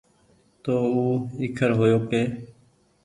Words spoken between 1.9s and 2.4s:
ڪي